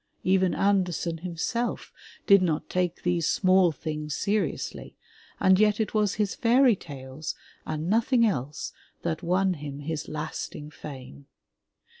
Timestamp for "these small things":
3.03-4.15